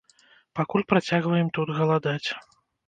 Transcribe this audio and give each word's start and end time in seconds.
Пакуль 0.59 0.87
працягваем 0.93 1.47
тут 1.59 1.67
галадаць. 1.81 2.29